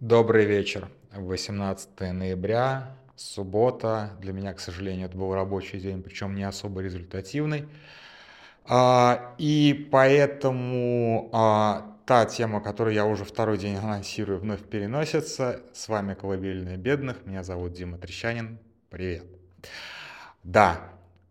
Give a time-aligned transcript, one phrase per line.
[0.00, 0.88] Добрый вечер.
[1.12, 4.10] 18 ноября, суббота.
[4.20, 7.68] Для меня, к сожалению, это был рабочий день, причем не особо результативный.
[8.64, 15.62] А, и поэтому а, та тема, которую я уже второй день анонсирую, вновь переносится.
[15.72, 17.24] С вами «Колыбельная бедных».
[17.24, 18.58] Меня зовут Дима Трещанин.
[18.90, 19.24] Привет.
[20.42, 20.80] Да,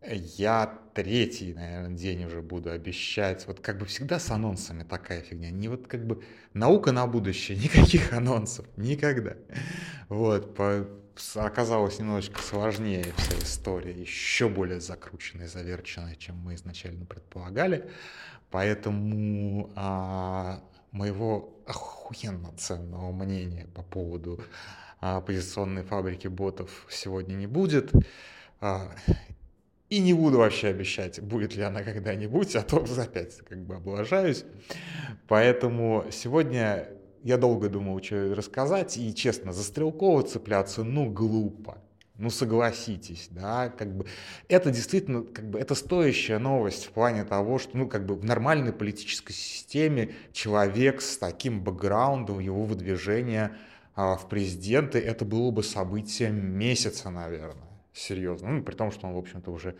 [0.01, 3.47] я третий, наверное, день уже буду обещать.
[3.47, 5.49] Вот как бы всегда с анонсами такая фигня.
[5.49, 6.23] Не вот как бы
[6.53, 9.35] наука на будущее, никаких анонсов, никогда.
[10.09, 10.87] Вот, по,
[11.35, 17.89] оказалось немножечко сложнее вся история, еще более закрученная, заверченная, чем мы изначально предполагали.
[18.51, 24.43] Поэтому а, моего охуенно ценного мнения по поводу
[25.01, 27.91] а, позиционной фабрики ботов сегодня не будет.
[29.93, 34.43] И не буду вообще обещать, будет ли она когда-нибудь, а то опять как бы облажаюсь.
[35.27, 36.89] Поэтому сегодня
[37.21, 41.77] я долго думал, что рассказать, и честно, за Стрелкова цепляться, ну, глупо.
[42.17, 44.07] Ну, согласитесь, да, как бы
[44.47, 48.25] это действительно, как бы это стоящая новость в плане того, что, ну, как бы в
[48.25, 53.57] нормальной политической системе человек с таким бэкграундом, его выдвижение
[53.93, 58.49] а, в президенты, это было бы событием месяца, наверное серьезно.
[58.49, 59.75] Ну, при том, что он, в общем-то, уже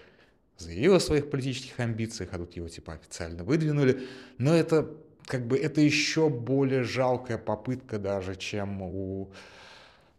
[0.57, 4.07] заявил о своих политических амбициях, а тут его типа официально выдвинули.
[4.37, 4.89] Но это
[5.25, 9.31] как бы это еще более жалкая попытка даже, чем у,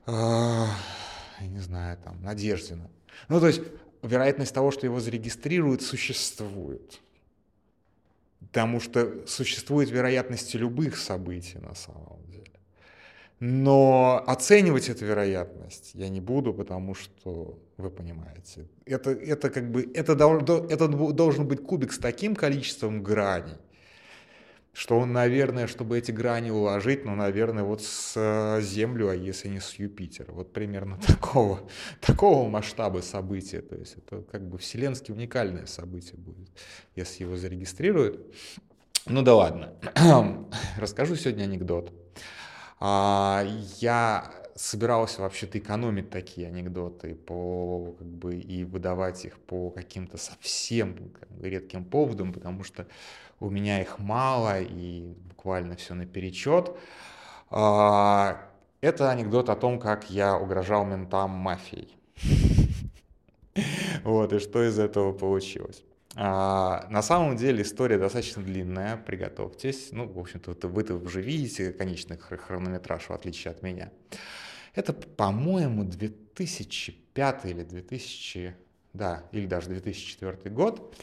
[0.06, 2.90] э, я не знаю, там, Надеждина.
[3.28, 3.62] Ну, то есть
[4.02, 7.00] вероятность того, что его зарегистрируют, существует.
[8.40, 12.20] Потому что существует вероятность любых событий на самом.
[13.40, 19.90] Но оценивать эту вероятность я не буду, потому что вы понимаете, это, это как бы
[19.92, 23.56] это, должен, это должен быть кубик с таким количеством граней,
[24.72, 29.48] что он, наверное, чтобы эти грани уложить, ну, наверное, вот с э, Землю, а если
[29.48, 30.32] не с Юпитера.
[30.32, 31.60] Вот примерно такого,
[32.00, 33.62] такого масштаба события.
[33.62, 36.48] То есть это как бы вселенски уникальное событие будет,
[36.94, 38.34] если его зарегистрируют.
[39.06, 39.74] Ну да ладно.
[40.78, 41.92] Расскажу сегодня анекдот.
[42.86, 43.42] А,
[43.80, 50.94] я собирался вообще-то экономить такие анекдоты по, как бы, и выдавать их по каким-то совсем
[51.18, 52.86] как бы, редким поводам, потому что
[53.40, 56.76] у меня их мало и буквально все наперечет.
[57.48, 58.50] А,
[58.82, 61.96] это анекдот о том, как я угрожал ментам мафией.
[64.02, 65.82] Вот, и что из этого получилось.
[66.16, 69.88] А, на самом деле история достаточно длинная, приготовьтесь.
[69.92, 73.90] Ну, в общем-то, вы-то уже видите конечный хронометраж, в отличие от меня.
[74.74, 78.56] Это, по-моему, 2005 или 2000,
[78.92, 80.94] да, или даже 2004 год.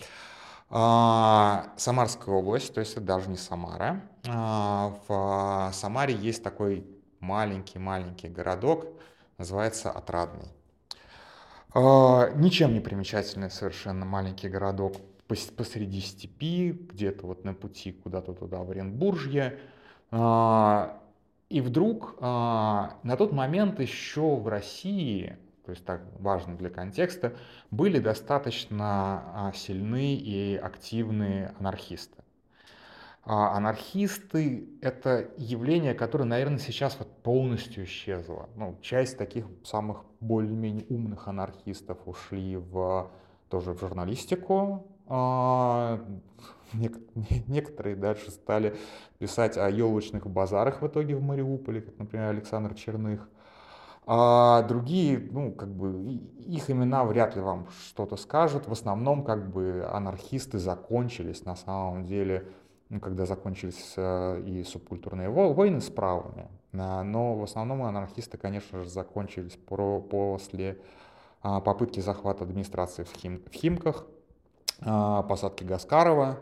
[0.69, 4.01] А, Самарская область, то есть это даже не Самара.
[4.27, 6.85] А, в Самаре есть такой
[7.19, 8.87] маленький-маленький городок,
[9.37, 10.47] называется Отрадный.
[11.73, 18.59] А, ничем не примечательный совершенно маленький городок посреди степи, где-то вот на пути куда-то туда,
[18.59, 19.57] в Оренбуржье.
[20.11, 21.01] А,
[21.49, 27.33] и вдруг а, на тот момент еще в России, то есть так важно для контекста,
[27.69, 32.20] были достаточно сильны и активные анархисты.
[33.23, 38.49] А анархисты— это явление, которое, наверное, сейчас вот полностью исчезло.
[38.55, 43.11] Ну, часть таких самых более-менее умных анархистов ушли в,
[43.49, 44.87] тоже в журналистику.
[45.05, 45.99] А,
[47.47, 48.75] некоторые дальше стали
[49.19, 53.29] писать о елочных базарах в итоге в Мариуполе, как, например, Александр Черных.
[54.07, 56.13] А другие, ну, как бы,
[56.47, 58.67] их имена вряд ли вам что-то скажут.
[58.67, 62.47] В основном, как бы, анархисты закончились на самом деле
[62.91, 66.49] ну, когда закончились э, и субкультурные войны с правыми.
[66.73, 70.77] Но в основном анархисты, конечно же, закончились после
[71.41, 74.05] а, попытки захвата администрации в, в Химках,
[74.81, 76.39] а, посадки Гаскарова,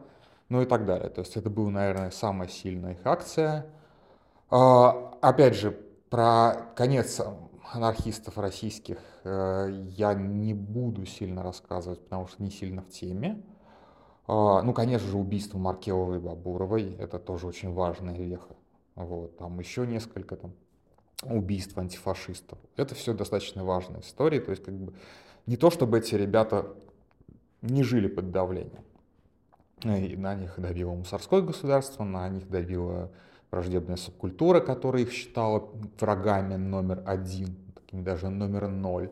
[0.49, 1.09] ну и так далее.
[1.09, 3.65] То есть это была, наверное, самая сильная их акция.
[4.49, 5.71] А, опять же,
[6.09, 7.21] про конец
[7.71, 13.43] анархистов российских э, я не буду сильно рассказывать, потому что не сильно в теме.
[14.31, 18.55] А, ну, конечно же, убийство Маркеловой и Бабуровой, это тоже очень важная веха.
[18.93, 20.53] Вот, там еще несколько там,
[21.23, 22.59] убийств антифашистов.
[22.75, 24.39] Это все достаточно важная история.
[24.39, 24.93] То есть, как бы,
[25.47, 26.67] не то, чтобы эти ребята
[27.63, 28.83] не жили под давлением.
[29.83, 33.11] И на них давило мусорское государство, на них давила
[33.49, 39.09] враждебная субкультура, которая их считала врагами номер один, такими даже номер ноль.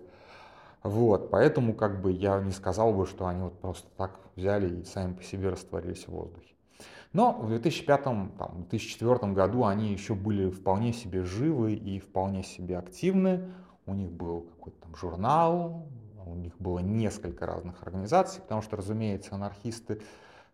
[0.88, 4.84] Вот, поэтому как бы я не сказал бы, что они вот просто так взяли и
[4.86, 6.56] сами по себе растворились в воздухе.
[7.12, 13.52] Но в 2005-2004 году они еще были вполне себе живы и вполне себе активны.
[13.86, 15.88] У них был какой-то там журнал,
[16.26, 20.02] у них было несколько разных организаций, потому что, разумеется, анархисты,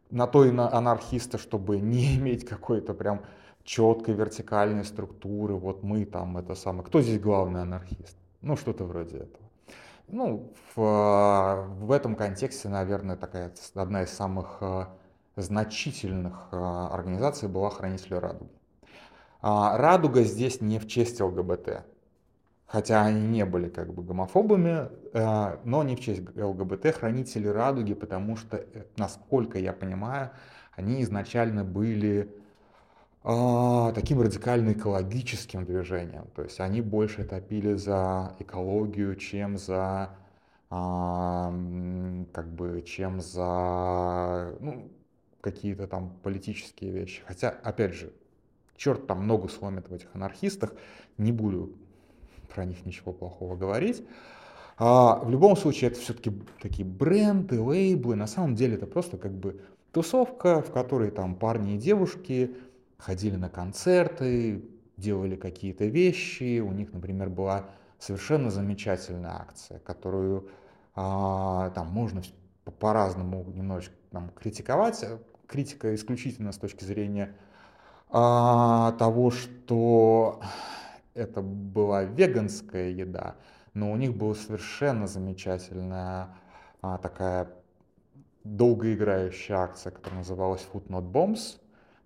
[0.10, 3.22] на то и на анархисты, чтобы не иметь какой-то прям
[3.64, 8.18] четкой вертикальной структуры, вот мы там это самое, кто здесь главный анархист?
[8.42, 9.43] Ну, что-то вроде этого.
[10.08, 14.86] Ну, в, в этом контексте, наверное, такая одна из самых э,
[15.36, 18.52] значительных э, организаций была Хранитель Радуги.
[19.42, 21.86] А, Радуга здесь не в честь ЛГБТ,
[22.66, 27.94] хотя они не были как бы гомофобами, э, но не в честь ЛГБТ, Хранители Радуги,
[27.94, 28.64] потому что,
[28.98, 30.32] насколько я понимаю,
[30.76, 32.36] они изначально были
[33.24, 36.28] а, таким радикально экологическим движением.
[36.36, 40.10] То есть они больше топили за экологию, чем за
[40.70, 41.54] а,
[42.34, 44.92] как бы, чем за ну,
[45.40, 47.22] какие-то там политические вещи.
[47.26, 48.12] Хотя, опять же,
[48.76, 50.74] черт там много сломит в этих анархистах,
[51.18, 51.74] не буду
[52.54, 54.04] про них ничего плохого говорить.
[54.78, 56.32] А, в любом случае, это все-таки
[56.62, 58.16] такие бренды, лейблы.
[58.16, 59.62] На самом деле это просто как бы
[59.92, 62.56] тусовка, в которой там парни и девушки
[63.04, 64.64] ходили на концерты,
[64.98, 66.60] делали какие-то вещи.
[66.60, 67.66] У них, например, была
[68.00, 70.50] совершенно замечательная акция, которую
[70.96, 72.22] а, там можно
[72.80, 75.06] по-разному немножечко там, критиковать.
[75.48, 77.36] Критика исключительно с точки зрения
[78.10, 80.42] а, того, что
[81.14, 83.36] это была веганская еда,
[83.74, 86.30] но у них была совершенно замечательная
[86.82, 87.50] а, такая
[88.46, 91.60] долгоиграющая акция, которая называлась Food Not Bombs,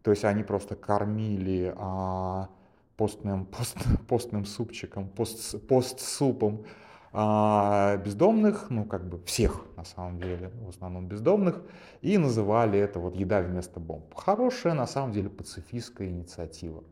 [0.08, 2.48] то есть они просто кормили а,
[2.96, 3.76] постным, пост,
[4.08, 6.64] постным супчиком, пост, постсупом
[7.12, 11.62] а, бездомных, ну как бы всех на самом деле, в основном бездомных,
[12.02, 14.14] и называли это вот еда вместо бомб.
[14.14, 16.86] Хорошая на самом деле пацифистская инициатива.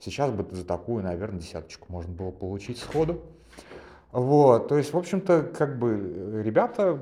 [0.00, 3.22] Сейчас бы за такую, наверное, десяточку можно было получить сходу.
[4.10, 6.98] Вот, то есть, в общем-то, как бы ребята,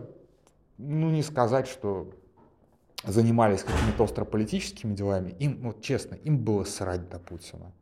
[0.77, 2.11] ну не сказать, что
[3.05, 7.73] занимались какими-то острополитическими делами, им, вот честно, им было срать до Путина.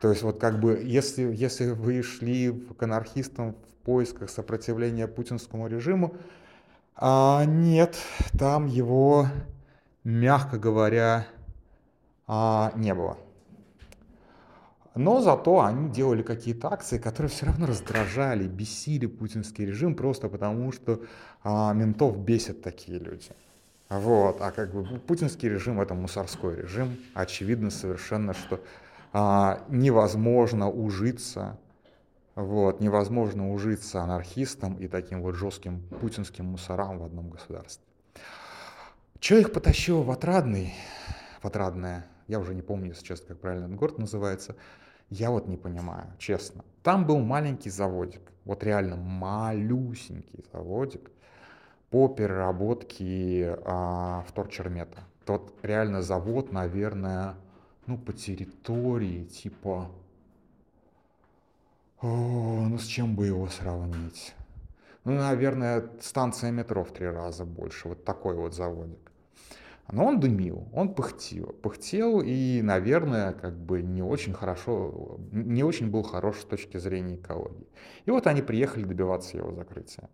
[0.00, 5.66] То есть вот как бы, если, если вы шли к анархистам в поисках сопротивления путинскому
[5.66, 6.14] режиму,
[6.94, 7.96] а нет,
[8.38, 9.26] там его,
[10.04, 11.26] мягко говоря,
[12.26, 13.18] а, не было.
[14.94, 20.72] Но зато они делали какие-то акции, которые все равно раздражали, бесили путинский режим, просто потому
[20.72, 21.00] что
[21.44, 23.30] а, ментов бесят такие люди.
[23.88, 26.98] Вот, а как бы путинский режим это мусорской режим.
[27.14, 28.60] Очевидно совершенно, что
[29.12, 31.58] а, невозможно ужиться,
[32.34, 37.84] вот, невозможно ужиться анархистам и таким вот жестким путинским мусорам в одном государстве.
[39.20, 40.74] Че их потащило в Отрадный,
[41.40, 44.54] в Отрадное, я уже не помню, если честно, как правильно этот город называется,
[45.08, 46.62] я вот не понимаю, честно.
[46.82, 51.10] Там был маленький заводик, вот реально малюсенький заводик,
[51.90, 55.04] по переработке а, вторчермета.
[55.24, 57.34] Тот реально завод, наверное,
[57.86, 59.90] ну, по территории, типа...
[62.00, 64.34] О, ну, с чем бы его сравнить?
[65.04, 67.88] Ну, наверное, станция метро в три раза больше.
[67.88, 69.10] Вот такой вот заводик.
[69.90, 71.46] Но он дымил, он пыхтел.
[71.62, 77.16] Пыхтел и, наверное, как бы не очень хорошо, не очень был хорош с точки зрения
[77.16, 77.66] экологии.
[78.04, 80.10] И вот они приехали добиваться его закрытия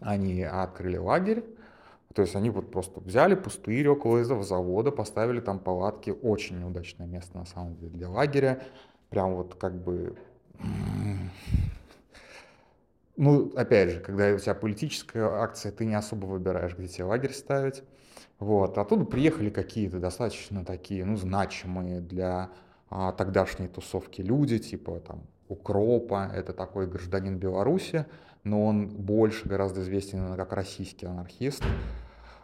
[0.00, 1.44] они открыли лагерь,
[2.14, 7.06] то есть они вот просто взяли пустырь около этого завода, поставили там палатки, очень неудачное
[7.06, 8.62] место на самом деле для лагеря,
[9.10, 10.16] прям вот как бы...
[13.16, 17.32] Ну, опять же, когда у тебя политическая акция, ты не особо выбираешь, где тебе лагерь
[17.32, 17.84] ставить.
[18.40, 18.76] Вот.
[18.76, 22.50] Оттуда приехали какие-то достаточно такие, ну, значимые для
[22.90, 28.06] а, тогдашней тусовки люди, типа там Укропа, это такой гражданин Беларуси,
[28.44, 31.62] но он больше гораздо известен как российский анархист.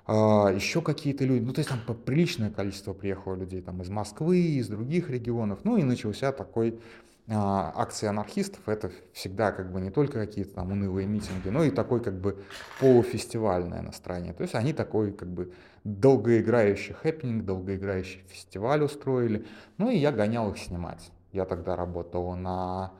[0.07, 4.39] А, еще какие-то люди, ну то есть там приличное количество приехало людей там из Москвы,
[4.39, 6.81] из других регионов, ну и начался такой
[7.29, 11.71] а, акции анархистов, это всегда как бы не только какие-то там унылые митинги, но и
[11.71, 12.43] такой как бы
[12.81, 14.33] полуфестивальное настроение.
[14.33, 15.53] То есть они такой как бы
[15.85, 19.47] долгоиграющий хэппинг, долгоиграющий фестиваль устроили,
[19.79, 21.13] ну и я гонял их снимать.
[21.31, 22.91] Я тогда работал на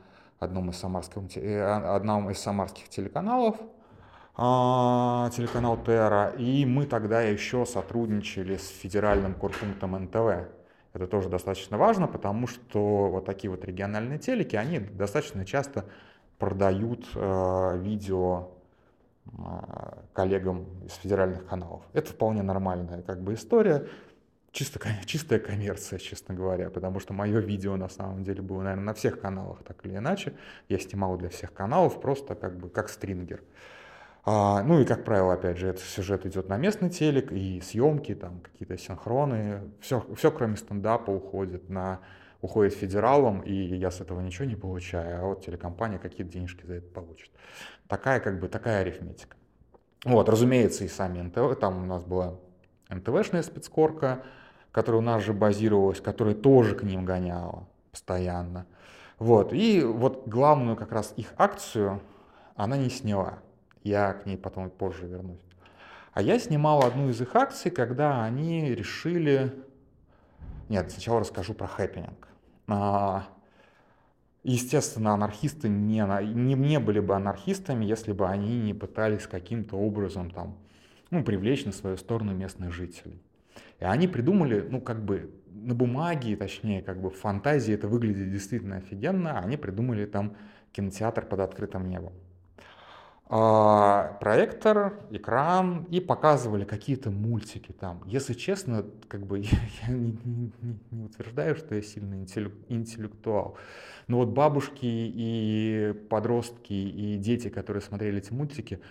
[0.41, 3.57] одном из, самарских, э, одном из самарских телеканалов,
[4.35, 10.49] а, телеканал Терра, и мы тогда еще сотрудничали с федеральным корпунктом НТВ.
[10.93, 15.85] Это тоже достаточно важно, потому что вот такие вот региональные телеки, они достаточно часто
[16.39, 18.49] продают э, видео
[19.25, 19.31] э,
[20.13, 21.83] коллегам из федеральных каналов.
[21.93, 23.87] Это вполне нормальная как бы история.
[24.51, 28.93] Чисто, чистая коммерция, честно говоря, потому что мое видео на самом деле было, наверное, на
[28.93, 30.33] всех каналах так или иначе.
[30.69, 33.41] Я снимал для всех каналов просто как бы как стрингер.
[34.23, 38.13] А, ну и, как правило, опять же, этот сюжет идет на местный телек, и съемки,
[38.13, 41.99] там какие-то синхроны, все, все кроме стендапа уходит на
[42.41, 46.75] уходит федералам, и я с этого ничего не получаю, а вот телекомпания какие-то денежки за
[46.75, 47.29] это получит.
[47.87, 49.37] Такая как бы такая арифметика.
[50.05, 52.39] Вот, разумеется, и сами НТВ, там у нас была
[52.89, 54.23] НТВшная спецкорка,
[54.71, 58.65] которая у нас же базировалась, которая тоже к ним гоняла постоянно.
[59.19, 62.01] Вот, и вот главную как раз их акцию
[62.55, 63.39] она не сняла.
[63.83, 65.39] Я к ней потом позже вернусь.
[66.13, 69.53] А я снимал одну из их акций, когда они решили...
[70.69, 72.27] Нет, сначала расскажу про хэппенинг.
[72.67, 73.27] А,
[74.43, 80.31] естественно, анархисты не, не, не были бы анархистами, если бы они не пытались каким-то образом
[80.31, 80.57] там,
[81.09, 83.21] ну, привлечь на свою сторону местных жителей.
[83.81, 88.31] И они придумали, ну, как бы на бумаге, точнее, как бы в фантазии это выглядит
[88.31, 90.37] действительно офигенно, они придумали там
[90.71, 92.13] кинотеатр под открытым небом.
[93.33, 98.03] А, проектор, экран и показывали какие-то мультики там.
[98.05, 99.39] Если честно, как бы
[99.87, 100.51] я, не, не,
[100.91, 103.57] не утверждаю, что я сильно интеллектуал.
[104.07, 108.81] Но вот бабушки и подростки и дети, которые смотрели эти мультики,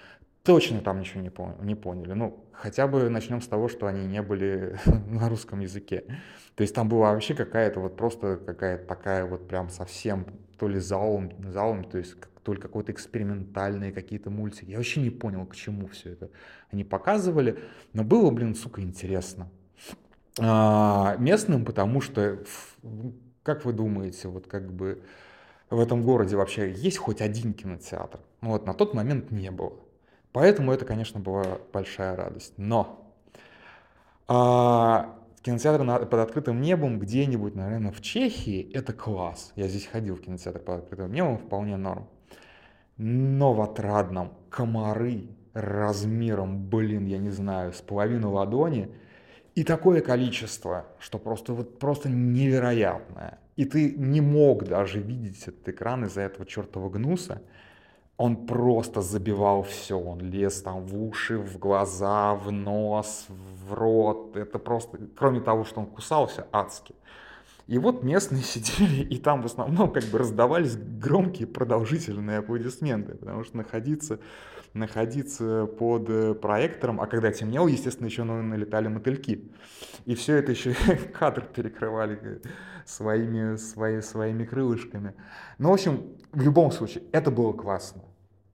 [0.42, 2.12] точно там ничего не, пон не поняли.
[2.12, 4.78] Ну, хотя бы начнем с того, что они не были
[5.08, 6.04] на русском языке.
[6.54, 10.26] То есть там была вообще какая-то вот просто какая-то такая вот прям совсем
[10.58, 14.70] то ли залом, залом, то есть то ли какой-то экспериментальные какие-то мультики.
[14.70, 16.30] Я вообще не понял, к чему все это
[16.70, 17.58] они показывали,
[17.92, 19.48] но было, блин, сука, интересно.
[20.38, 22.38] А, местным, потому что,
[23.42, 25.02] как вы думаете, вот как бы
[25.68, 28.20] в этом городе вообще есть хоть один кинотеатр?
[28.40, 29.74] Ну вот на тот момент не было.
[30.32, 32.54] Поэтому это, конечно, была большая радость.
[32.56, 33.12] Но
[34.28, 39.52] а, кинотеатр на, под открытым небом где-нибудь, наверное, в Чехии, это класс.
[39.56, 42.08] Я здесь ходил в кинотеатр под открытым небом, вполне норм
[43.02, 48.94] но в отрадном комары размером, блин, я не знаю, с половину ладони,
[49.54, 53.38] и такое количество, что просто, вот, просто невероятное.
[53.56, 57.40] И ты не мог даже видеть этот экран из-за этого чертова гнуса.
[58.22, 59.98] Он просто забивал все.
[59.98, 64.36] Он лез там в уши, в глаза, в нос, в рот.
[64.36, 66.94] Это просто, кроме того, что он кусался адски.
[67.66, 73.42] И вот местные сидели, и там в основном как бы раздавались громкие продолжительные аплодисменты, потому
[73.42, 74.18] что находиться,
[74.74, 79.50] находиться под э, проектором, а когда темнело, естественно, еще налетали мотыльки.
[80.04, 80.74] И все это еще
[81.18, 82.40] кадр перекрывали э,
[82.84, 85.14] своими, свои, своими крылышками.
[85.56, 88.02] Ну, в общем, в любом случае, это было классно.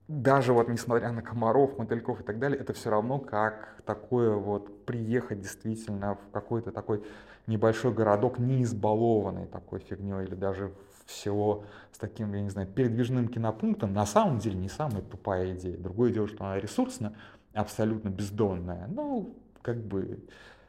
[0.08, 4.84] Даже вот несмотря на комаров, мотыльков и так далее, это все равно как такое вот
[4.86, 7.04] приехать действительно в какой-то такой
[7.48, 10.72] небольшой городок, не избалованный такой фигней, или даже
[11.06, 15.54] в село с таким, я не знаю, передвижным кинопунктом, на самом деле не самая тупая
[15.54, 15.76] идея.
[15.76, 17.14] Другое дело, что она ресурсная,
[17.52, 18.86] абсолютно бездонная.
[18.88, 20.24] Ну, как бы,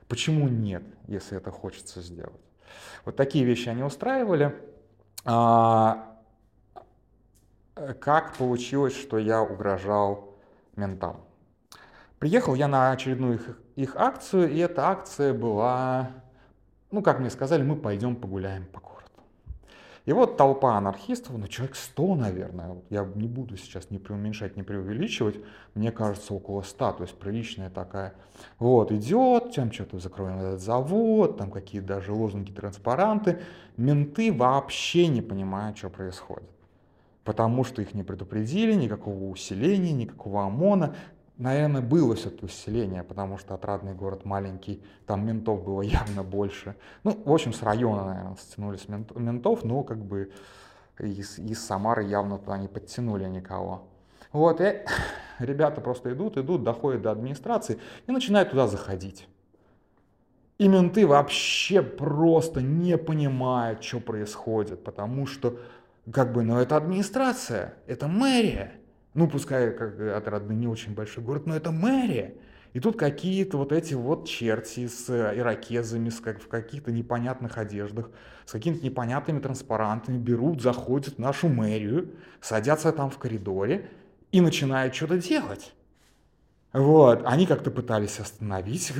[0.08, 2.41] почему нет, если это хочется сделать?
[3.06, 4.56] Вот такие вещи они устраивали.
[5.25, 6.16] А,
[8.00, 10.34] как получилось, что я угрожал
[10.75, 11.22] ментам?
[12.19, 16.12] Приехал я на очередную их, их акцию, и эта акция была
[16.91, 18.98] ну, как мне сказали, мы пойдем погуляем по городу.
[20.05, 24.63] И вот толпа анархистов, ну, человек 100, наверное, я не буду сейчас не преуменьшать, не
[24.63, 25.36] преувеличивать,
[25.74, 28.13] мне кажется, около 100, то есть приличная такая.
[28.57, 33.41] Вот, идет, тем что-то закроем этот завод, там какие-то даже лозунги, транспаранты.
[33.75, 36.50] Менты вообще не понимают, что происходит
[37.27, 40.96] потому что их не предупредили, никакого усиления, никакого ОМОНа
[41.38, 46.75] наверное, было все-таки усиление, потому что отрадный город маленький, там ментов было явно больше.
[47.03, 50.31] Ну, в общем, с района, наверное, стянулись ментов, но как бы
[51.00, 53.84] из, из Самары явно туда не подтянули никого.
[54.31, 54.81] Вот, и
[55.39, 59.27] ребята просто идут, идут, доходят до администрации и начинают туда заходить.
[60.57, 65.60] И менты вообще просто не понимают, что происходит, потому что,
[66.11, 68.73] как бы, ну это администрация, это мэрия.
[69.13, 72.35] Ну, пускай как отрадный не очень большой город, но это мэрия.
[72.73, 78.11] И тут какие-то вот эти вот черти с иракезами, с как, в каких-то непонятных одеждах,
[78.45, 83.89] с какими-то непонятными транспарантами берут, заходят в нашу мэрию, садятся там в коридоре
[84.31, 85.73] и начинают что-то делать.
[86.73, 88.93] Вот, они как-то пытались остановить,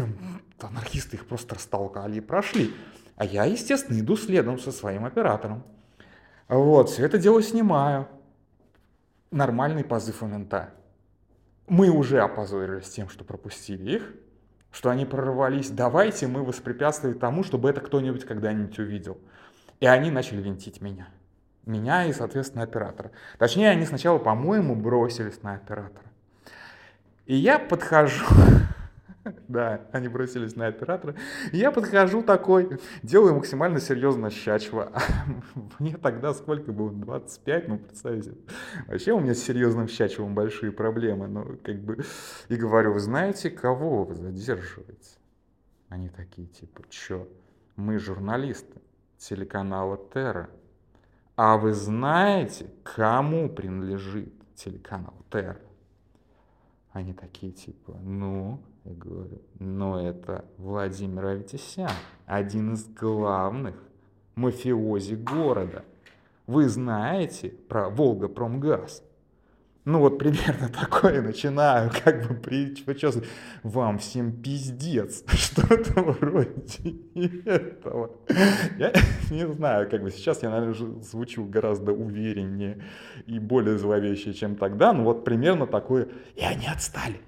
[0.60, 2.74] анархисты их просто растолкали и прошли.
[3.16, 5.64] А я, естественно, иду следом со своим оператором.
[6.48, 8.08] Вот, все это дело снимаю
[9.32, 10.72] нормальный позыв у мента.
[11.68, 14.14] Мы уже опозорились тем, что пропустили их,
[14.72, 19.18] что они прорвались, давайте мы воспрепятствуем тому, чтобы это кто-нибудь когда-нибудь увидел.
[19.80, 21.10] И они начали винтить меня.
[21.66, 23.12] Меня и, соответственно, оператора.
[23.38, 26.06] Точнее, они сначала, по-моему, бросились на оператора.
[27.26, 28.26] И я подхожу,
[29.48, 31.16] да, они бросились на оператора.
[31.52, 34.92] Я подхожу такой, делаю максимально серьезно щачево.
[35.80, 36.92] Мне тогда сколько было?
[36.92, 38.34] 25, ну, представьте.
[38.88, 41.28] Вообще у меня с серьезным щачевым большие проблемы.
[41.28, 42.04] Ну, как бы,
[42.50, 45.18] и говорю, вы знаете, кого вы задерживаете?
[45.90, 47.28] Они такие, типа, чё?
[47.76, 48.82] Мы журналисты
[49.18, 50.50] телеканала Терра.
[51.36, 55.62] А вы знаете, кому принадлежит телеканал Терра?
[56.98, 61.92] Они такие типа, ну, я говорю, ну это Владимир Аветисян,
[62.26, 63.76] один из главных
[64.34, 65.86] мафиози города.
[66.48, 69.04] Вы знаете про Волга-Промгаз?
[69.88, 73.26] Ну вот примерно такое начинаю, как бы причесывать.
[73.64, 75.24] Вам всем пиздец.
[75.34, 78.12] Что-то вроде этого.
[78.78, 78.92] Я
[79.32, 82.84] не знаю, как бы сейчас я, наверное, звучу гораздо увереннее
[83.28, 84.92] и более зловеще, чем тогда.
[84.92, 86.10] Но вот примерно такое.
[86.36, 87.22] И они отстали.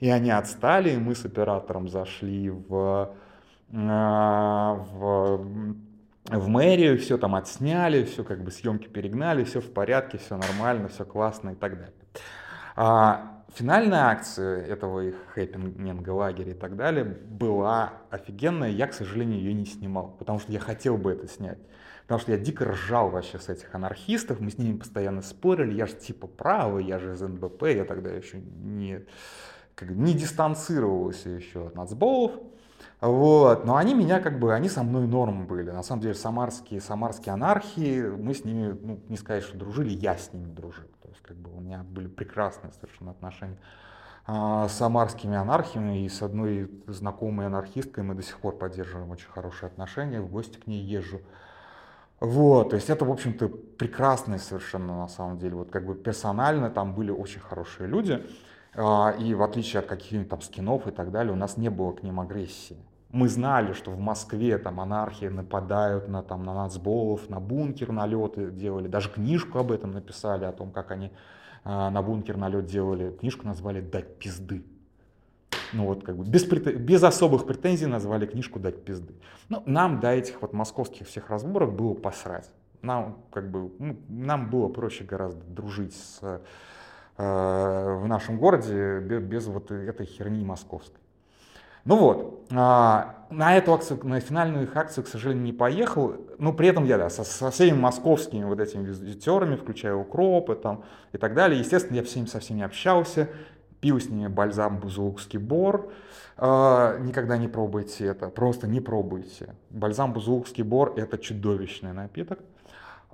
[0.00, 3.14] И они отстали, и мы с оператором зашли в,
[3.74, 5.76] а, в
[6.30, 10.88] в мэрию, все там отсняли, все как бы съемки перегнали, все в порядке, все нормально,
[10.88, 11.94] все классно и так далее.
[12.76, 19.38] А, финальная акция этого их хэппинга, лагеря и так далее была офигенная, я, к сожалению,
[19.38, 21.58] ее не снимал, потому что я хотел бы это снять.
[22.02, 25.86] Потому что я дико ржал вообще с этих анархистов, мы с ними постоянно спорили, я
[25.86, 29.06] же типа правый, я же из НБП, я тогда еще не,
[29.74, 32.32] как, не дистанцировался еще от нацболов.
[33.04, 33.66] Вот.
[33.66, 35.70] Но они меня как бы, они со мной норм были.
[35.70, 40.16] На самом деле самарские, самарские анархии, мы с ними, ну, не сказать, что дружили, я
[40.16, 40.86] с ними дружил.
[41.02, 43.58] То есть как бы у меня были прекрасные совершенно отношения
[44.26, 46.06] а, с самарскими анархиями.
[46.06, 50.56] И с одной знакомой анархисткой мы до сих пор поддерживаем очень хорошие отношения, в гости
[50.56, 51.20] к ней езжу.
[52.20, 55.56] Вот, то есть это, в общем-то, прекрасные совершенно на самом деле.
[55.56, 58.24] Вот как бы персонально там были очень хорошие люди.
[58.74, 61.92] А, и в отличие от каких-нибудь там скинов и так далее, у нас не было
[61.92, 62.78] к ним агрессии.
[63.14, 68.50] Мы знали, что в Москве там анархии нападают на, там, на нацболов, на бункер налеты
[68.50, 68.88] делали.
[68.88, 71.06] Даже книжку об этом написали, о том, как они
[71.64, 73.10] э, на бункер налет делали.
[73.12, 74.64] Книжку назвали «Дать пизды».
[75.72, 79.14] Ну вот как бы без, без особых претензий назвали книжку «Дать пизды».
[79.48, 82.50] Ну, нам до этих вот московских всех разборов было посрать.
[82.82, 86.42] Нам как бы, ну, нам было проще гораздо дружить с
[87.16, 91.00] Э, в нашем городе без, без вот этой херни московской.
[91.84, 96.52] Ну вот, а, на эту акцию, на финальную их акцию, к сожалению, не поехал, но
[96.52, 101.18] при этом я, да, со, со всеми московскими вот этими визитерами, включая укропы там и
[101.18, 103.28] так далее, естественно, я всеми со всеми общался,
[103.80, 105.90] пил с ними бальзам бузулукский бор,
[106.38, 109.54] а, никогда не пробуйте это, просто не пробуйте.
[109.68, 112.38] Бальзам бузулукский бор это чудовищный напиток,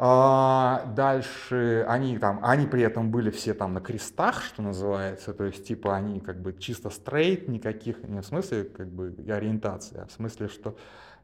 [0.02, 5.44] а, дальше они там, они при этом были все там на крестах, что называется, то
[5.44, 10.06] есть типа они как бы чисто стрейт, никаких, не в смысле как бы ориентации, а
[10.06, 10.74] в смысле, что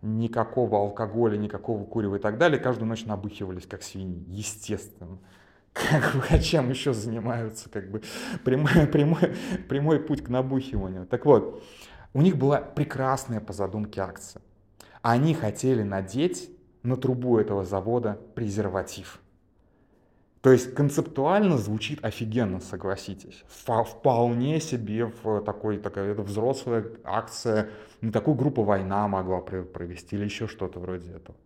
[0.03, 5.21] никакого алкоголя, никакого курева и так далее, каждую ночь набухивались как свиньи, естественно.
[5.73, 8.03] Как бы, а чем еще занимаются, как бы
[8.45, 9.37] прямой, прямой,
[9.71, 11.07] прямой путь к набухиванию.
[11.07, 11.63] Так вот,
[12.13, 14.43] у них была прекрасная по задумке акция.
[15.01, 16.51] Они хотели надеть
[16.87, 19.21] на трубу этого завода презерватив.
[20.41, 23.43] То есть концептуально звучит офигенно, согласитесь.
[23.49, 27.71] Вполне себе в такой, такая это взрослая акция,
[28.01, 31.37] не такую группу «Война» могла провести или еще что-то вроде этого.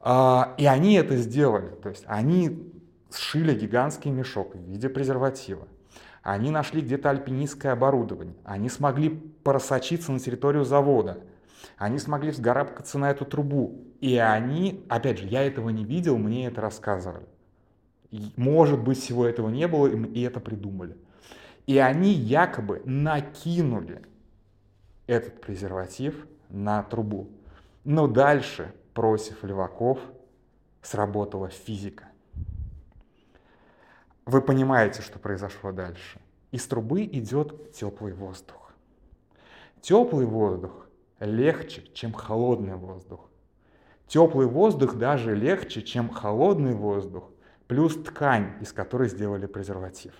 [0.00, 1.68] А, и они это сделали.
[1.82, 2.72] То есть они
[3.12, 5.68] сшили гигантский мешок в виде презерватива.
[6.22, 8.34] Они нашли где-то альпинистское оборудование.
[8.44, 9.10] Они смогли
[9.44, 11.20] просочиться на территорию завода.
[11.76, 13.84] Они смогли взгорабкаться на эту трубу.
[14.00, 17.26] И они, опять же, я этого не видел, мне это рассказывали.
[18.36, 20.96] Может быть, всего этого не было, и это придумали.
[21.66, 24.02] И они якобы накинули
[25.06, 27.30] этот презерватив на трубу.
[27.84, 30.00] Но дальше, против леваков,
[30.82, 32.06] сработала физика.
[34.26, 36.20] Вы понимаете, что произошло дальше.
[36.50, 38.72] Из трубы идет теплый воздух.
[39.80, 40.89] Теплый воздух
[41.20, 43.28] легче, чем холодный воздух.
[44.06, 47.30] Теплый воздух даже легче, чем холодный воздух,
[47.68, 50.14] плюс ткань, из которой сделали презерватив.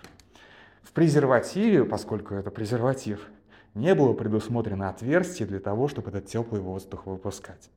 [0.83, 3.29] В презервативе, поскольку это презерватив,
[3.75, 7.71] не было предусмотрено отверстие для того, чтобы этот теплый воздух выпускать.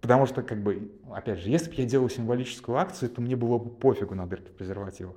[0.00, 3.58] Потому что, как бы, опять же, если бы я делал символическую акцию, то мне было
[3.58, 5.16] бы пофигу на дырки в презервативах.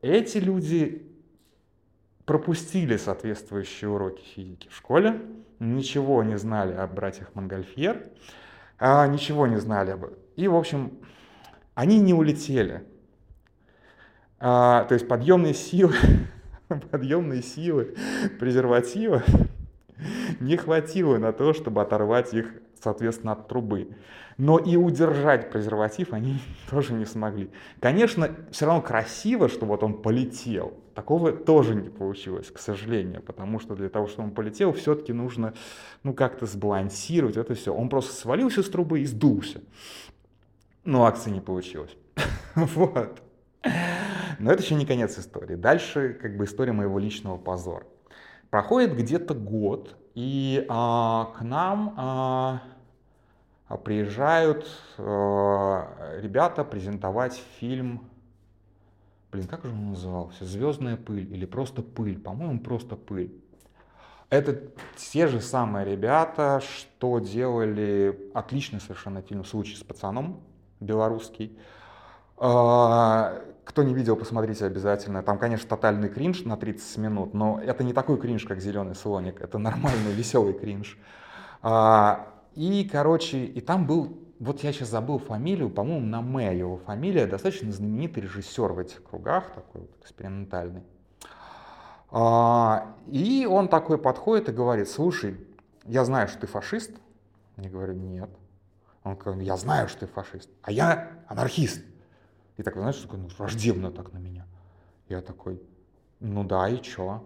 [0.00, 1.06] Эти люди
[2.24, 5.20] пропустили соответствующие уроки физики в школе,
[5.60, 8.08] ничего не знали о братьях Монгольфьер,
[8.78, 10.06] а, ничего не знали об...
[10.34, 10.98] И, в общем,
[11.74, 12.82] они не улетели.
[14.38, 15.94] А, то есть подъемные силы,
[16.90, 17.94] подъемные силы
[18.40, 19.22] презерватива
[20.40, 23.88] не хватило на то, чтобы оторвать их, соответственно, от трубы.
[24.36, 26.38] Но и удержать презерватив они
[26.70, 27.50] тоже не смогли.
[27.80, 30.74] Конечно, все равно красиво, что вот он полетел.
[30.94, 35.54] Такого тоже не получилось, к сожалению, потому что для того, чтобы он полетел, все-таки нужно
[36.02, 37.74] ну, как-то сбалансировать это все.
[37.74, 39.60] Он просто свалился с трубы и сдулся.
[40.84, 41.96] Но акции не получилось.
[42.54, 43.22] Вот.
[44.40, 45.54] Но это еще не конец истории.
[45.54, 47.86] Дальше как бы история моего личного позора.
[48.48, 52.62] Проходит где-то год, и а, к нам а,
[53.76, 54.66] приезжают
[54.98, 58.10] а, ребята презентовать фильм,
[59.30, 63.32] блин, как же он назывался, «Звездная пыль» или просто «Пыль», по-моему, просто «Пыль».
[64.28, 64.60] Это
[64.96, 70.40] те же самые ребята, что делали отличный совершенно фильм «Случай с пацаном»,
[70.80, 71.58] белорусский.
[72.36, 75.22] А, кто не видел, посмотрите обязательно.
[75.22, 79.40] Там, конечно, тотальный кринж на 30 минут, но это не такой кринж, как «Зеленый слоник»,
[79.40, 80.98] это нормальный, веселый кринж.
[82.54, 87.70] И, короче, и там был, вот я сейчас забыл фамилию, по-моему, Наме его фамилия, достаточно
[87.72, 90.82] знаменитый режиссер в этих кругах, такой вот экспериментальный.
[92.10, 95.36] А, и он такой подходит и говорит, слушай,
[95.84, 96.92] я знаю, что ты фашист.
[97.56, 98.30] Я говорю, нет.
[99.04, 101.82] Он говорит, я знаю, что ты фашист, а я анархист.
[102.56, 104.46] И так, знаешь, такой, ну, враждебно так на меня.
[105.08, 105.62] Я такой,
[106.18, 107.24] ну да, и чё?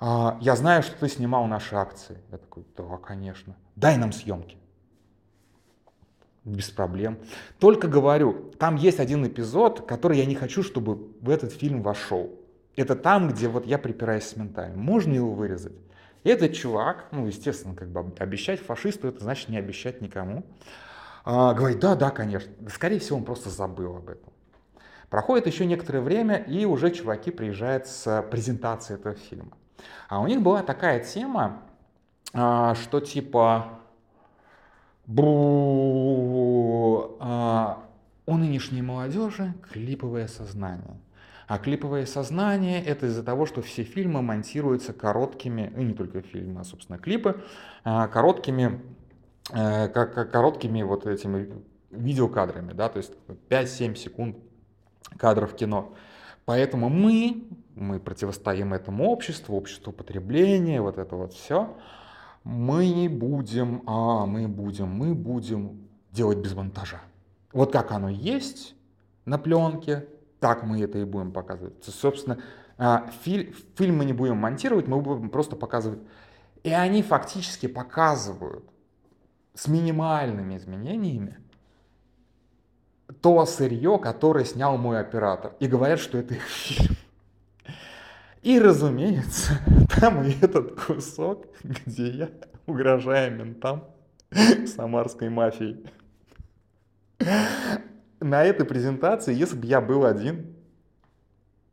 [0.00, 2.18] А, я знаю, что ты снимал наши акции.
[2.30, 3.56] Я такой, да, конечно.
[3.76, 4.56] Дай нам съемки.
[6.44, 7.18] Без проблем.
[7.58, 12.30] Только говорю, там есть один эпизод, который я не хочу, чтобы в этот фильм вошел.
[12.76, 14.76] Это там, где вот я припираюсь с ментами.
[14.76, 15.74] Можно его вырезать?
[16.24, 20.44] Этот чувак, ну, естественно, как бы обещать фашисту, это значит не обещать никому.
[21.24, 22.52] А, говорит, да, да, конечно.
[22.72, 24.32] Скорее всего, он просто забыл об этом.
[25.10, 29.56] Проходит еще некоторое время, и уже чуваки приезжают с презентацией этого фильма.
[30.08, 31.62] А у них была такая тема,
[32.32, 33.80] а, что типа
[37.20, 37.84] а,
[38.26, 40.98] у нынешней молодежи клиповое сознание.
[41.46, 46.60] А клиповое сознание это из-за того, что все фильмы монтируются короткими, ну не только фильмы,
[46.60, 47.42] а собственно клипы,
[47.84, 48.82] а, короткими,
[49.50, 51.50] э, короткими вот этими
[51.90, 53.12] видеокадрами, да, то есть
[53.48, 54.36] 5-7 секунд
[55.16, 55.94] кадров кино.
[56.44, 57.44] Поэтому мы,
[57.78, 61.76] мы противостоим этому обществу, обществу потребления, вот это вот все.
[62.44, 67.00] Мы будем, а, мы будем, мы будем делать без монтажа.
[67.52, 68.74] Вот как оно есть
[69.24, 70.06] на пленке,
[70.40, 71.84] так мы это и будем показывать.
[71.84, 72.38] Собственно,
[72.76, 76.00] а, фильм, фильм мы не будем монтировать, мы будем просто показывать.
[76.62, 78.64] И они фактически показывают
[79.54, 81.38] с минимальными изменениями
[83.20, 85.54] то сырье, которое снял мой оператор.
[85.60, 86.97] И говорят, что это их фильм.
[88.42, 89.52] И, разумеется,
[90.00, 92.28] там и этот кусок, где я
[92.66, 93.84] угрожаю ментам
[94.66, 95.84] самарской мафией.
[98.20, 100.54] На этой презентации, если бы я был один,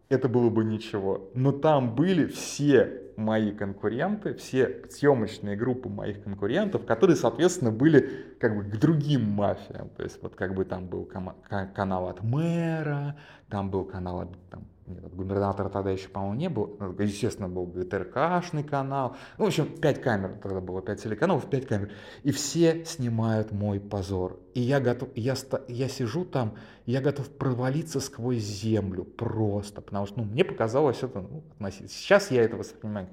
[0.09, 1.29] это было бы ничего.
[1.33, 8.55] Но там были все мои конкуренты, все съемочные группы моих конкурентов, которые, соответственно, были как
[8.55, 9.89] бы к другим мафиям.
[9.89, 13.17] То есть вот как бы там был канал от мэра,
[13.49, 16.77] там был канал от там, нет, губернатора тогда еще, по-моему, не был.
[16.79, 19.15] Ну, естественно, был ГТРКшный канал.
[19.39, 21.91] Ну, в общем, пять камер тогда было, пять телеканалов, пять камер.
[22.21, 24.39] И все снимают мой позор.
[24.53, 25.35] И я готов, я,
[25.67, 26.53] я сижу там,
[26.85, 29.81] я готов провалиться сквозь землю просто.
[29.81, 31.89] Потому что, ну, мне показалось это, ну, относительно.
[31.89, 33.09] Сейчас я это воспринимаю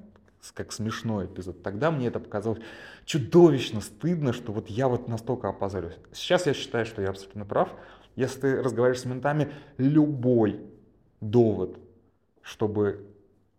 [0.53, 1.63] как смешной эпизод.
[1.63, 2.59] Тогда мне это показалось
[3.05, 5.97] чудовищно стыдно, что вот я вот настолько опозорюсь.
[6.11, 7.69] Сейчас я считаю, что я абсолютно прав.
[8.15, 10.59] Если ты разговариваешь с ментами, любой
[11.29, 11.79] довод,
[12.41, 13.05] чтобы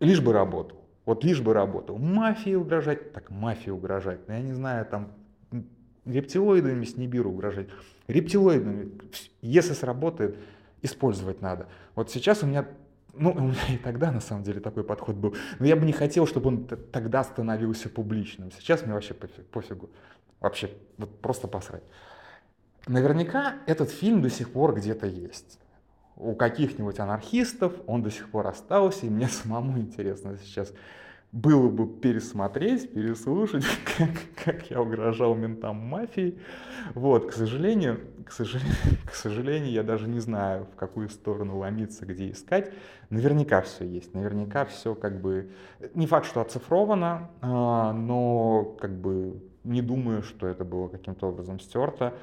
[0.00, 0.84] лишь бы работал.
[1.04, 1.98] Вот лишь бы работал.
[1.98, 4.20] Мафии угрожать, так мафии угрожать.
[4.28, 5.12] Я не знаю, там
[6.04, 7.68] рептилоидами с Нибиру угрожать.
[8.06, 8.92] Рептилоидами,
[9.42, 10.38] если сработает,
[10.82, 11.68] использовать надо.
[11.94, 12.66] Вот сейчас у меня,
[13.14, 15.92] ну, у меня и тогда на самом деле такой подход был, но я бы не
[15.92, 18.50] хотел, чтобы он тогда становился публичным.
[18.52, 19.90] Сейчас мне вообще пофигу.
[20.40, 21.84] Вообще, вот просто посрать.
[22.86, 25.58] Наверняка этот фильм до сих пор где-то есть
[26.16, 30.72] у каких-нибудь анархистов, он до сих пор остался, и мне самому интересно сейчас,
[31.34, 33.64] было бы пересмотреть, переслушать,
[33.98, 34.10] как,
[34.44, 36.38] как я угрожал ментам мафии.
[36.94, 38.76] Вот, к сожалению, к сожалению,
[39.10, 42.72] к сожалению, я даже не знаю, в какую сторону ломиться, где искать.
[43.10, 45.50] Наверняка все есть, наверняка все как бы,
[45.94, 51.58] не факт, что оцифровано, а, но как бы не думаю, что это было каким-то образом
[51.58, 52.14] стерто.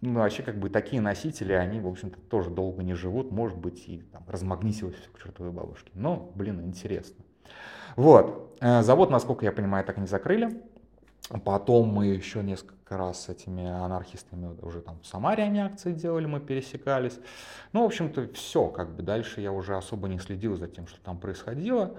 [0.00, 3.86] Ну, вообще, как бы такие носители, они, в общем-то, тоже долго не живут, может быть,
[3.86, 5.90] и там, размагнитилось все к чертовой бабушке.
[5.94, 7.22] Но, блин, интересно.
[7.96, 8.56] Вот.
[8.60, 10.62] Э, завод, насколько я понимаю, так и не закрыли.
[11.44, 16.26] Потом мы еще несколько раз с этими анархистами уже там в Самаре они акции делали,
[16.26, 17.20] мы пересекались.
[17.72, 21.00] Ну, в общем-то, все, как бы дальше я уже особо не следил за тем, что
[21.00, 21.98] там происходило.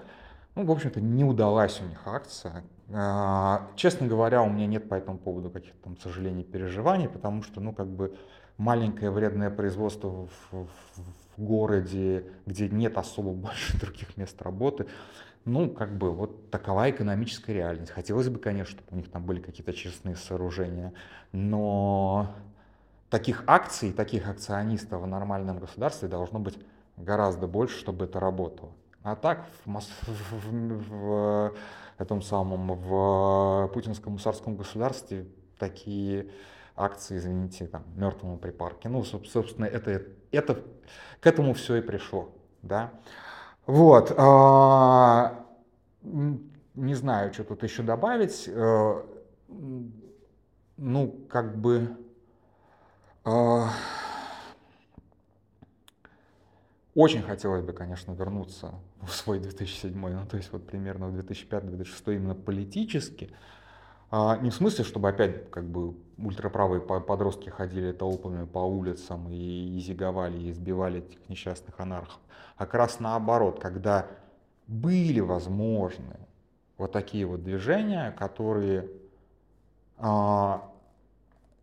[0.54, 2.62] Ну, в общем-то, не удалась у них акция.
[2.92, 7.60] А, честно говоря, у меня нет по этому поводу каких-то там сожалений, переживаний, потому что,
[7.60, 8.14] ну, как бы
[8.58, 10.66] маленькое вредное производство в, в,
[11.36, 14.86] в городе, где нет особо больше других мест работы,
[15.46, 17.90] ну, как бы вот такова экономическая реальность.
[17.90, 20.92] Хотелось бы, конечно, чтобы у них там были какие-то честные сооружения,
[21.32, 22.34] но
[23.08, 26.58] таких акций, таких акционистов в нормальном государстве должно быть
[26.96, 28.72] гораздо больше, чтобы это работало.
[29.02, 29.82] А так в, в,
[30.30, 31.52] в, в
[31.98, 35.26] этом самом в путинском мусорском государстве
[35.58, 36.30] такие
[36.76, 38.88] акции, извините, там, мертвому припарке.
[38.88, 40.62] Ну, собственно, это, это,
[41.20, 42.30] к этому все и пришло,
[42.62, 42.92] да.
[43.66, 45.46] Вот, а,
[46.02, 48.48] не знаю, что тут еще добавить.
[48.48, 49.06] А,
[50.76, 51.96] ну, как бы...
[56.94, 62.14] Очень хотелось бы, конечно, вернуться в свой 2007, ну то есть вот примерно в 2005-2006
[62.14, 63.30] именно политически.
[64.10, 69.78] А, не в смысле, чтобы опять как бы ультраправые подростки ходили толпами по улицам и
[69.78, 72.20] изиговали, и избивали этих несчастных анархов,
[72.56, 74.06] а как раз наоборот, когда
[74.66, 76.16] были возможны
[76.78, 78.88] вот такие вот движения, которые
[79.98, 80.70] а,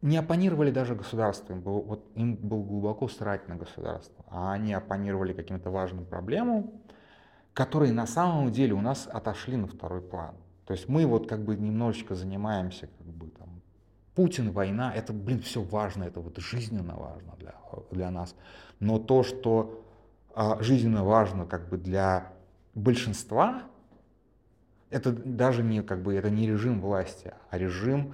[0.02, 4.74] не оппонировали даже государству, им, был, вот, им был глубоко срать на государство, а они
[4.74, 6.72] оппонировали каким-то важным проблемам,
[7.60, 10.34] которые на самом деле у нас отошли на второй план.
[10.66, 13.50] То есть мы вот как бы немножечко занимаемся как бы там
[14.16, 17.56] Путин, война, это, блин, все важно, это вот жизненно важно для,
[17.92, 18.34] для нас.
[18.80, 19.84] Но то, что
[20.34, 22.32] а, жизненно важно как бы для
[22.76, 23.64] большинства,
[24.90, 28.14] это даже не как бы это не режим власти, а режим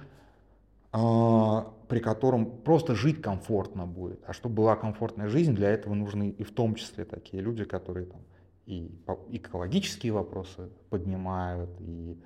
[0.90, 4.24] а, при котором просто жить комфортно будет.
[4.26, 8.06] А чтобы была комфортная жизнь, для этого нужны и в том числе такие люди, которые
[8.06, 8.22] там
[8.66, 8.90] и
[9.30, 12.20] экологические вопросы поднимают, и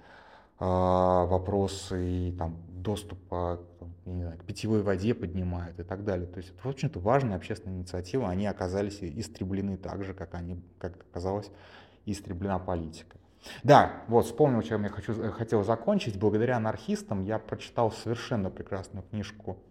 [0.59, 6.27] э, вопросы и, там, доступа там, знаю, к питьевой воде поднимают и так далее.
[6.27, 8.29] То есть это, в общем-то, важная общественная инициатива.
[8.29, 11.51] Они оказались истреблены так же, как, они, как оказалась
[12.07, 13.19] истреблена политика.
[13.63, 16.19] Да, вот вспомнил, чем я хочу, хотел закончить.
[16.19, 19.70] Благодаря анархистам я прочитал совершенно прекрасную книжку э,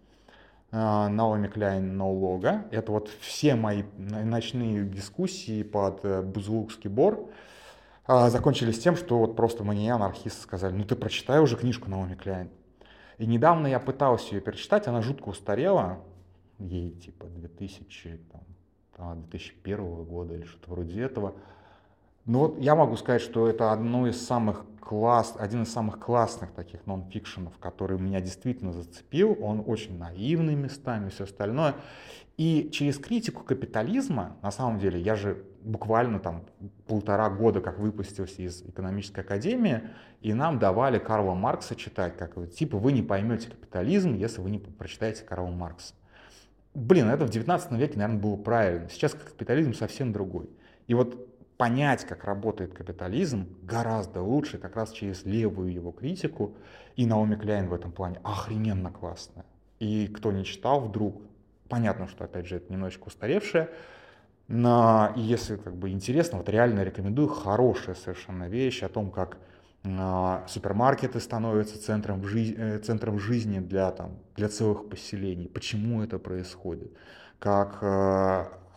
[0.72, 2.64] Наоми Кляйн «Ноулога».
[2.70, 7.28] Это вот все мои ночные дискуссии под э, Бузулукский бор
[8.06, 12.14] э, закончились тем, что вот просто мне анархисты сказали, ну ты прочитай уже книжку Наоми
[12.14, 12.50] Кляйн.
[13.18, 15.98] И недавно я пытался ее перечитать, она жутко устарела,
[16.58, 18.20] ей типа 2000,
[18.96, 21.34] там, 2001 года или что-то вроде этого.
[22.26, 26.50] Ну вот я могу сказать, что это одно из самых класс, один из самых классных
[26.50, 29.36] таких нон-фикшенов, который меня действительно зацепил.
[29.40, 31.76] Он очень наивный местами и все остальное.
[32.36, 36.46] И через критику капитализма, на самом деле, я же буквально там
[36.86, 39.82] полтора года как выпустился из экономической академии,
[40.22, 44.58] и нам давали Карла Маркса читать, как типа вы не поймете капитализм, если вы не
[44.58, 45.94] прочитаете Карла Маркса.
[46.74, 48.88] Блин, это в 19 веке, наверное, было правильно.
[48.88, 50.50] Сейчас капитализм совсем другой.
[50.86, 51.29] И вот
[51.60, 56.54] понять, как работает капитализм, гораздо лучше как раз через левую его критику.
[56.96, 59.44] И Наоми Кляйн в этом плане охрененно классная.
[59.78, 61.20] И кто не читал вдруг,
[61.68, 63.68] понятно, что опять же это немножечко устаревшее,
[64.48, 69.36] но если как бы интересно, вот реально рекомендую, хорошая совершенно вещь о том, как
[69.84, 76.18] э, супермаркеты становятся центром, жи- э, центром жизни для, там, для целых поселений, почему это
[76.18, 76.90] происходит,
[77.38, 77.82] как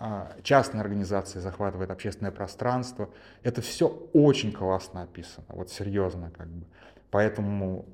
[0.06, 3.10] а, частная организация захватывает общественное пространство.
[3.42, 6.66] Это все очень классно описано, вот серьезно как бы.
[7.10, 7.86] Поэтому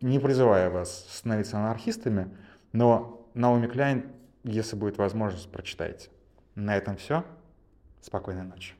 [0.00, 2.34] не призываю вас становиться анархистами,
[2.72, 4.10] но Наоми Кляйн,
[4.42, 6.08] если будет возможность, прочитайте.
[6.54, 7.22] На этом все.
[8.00, 8.75] Спокойной ночи.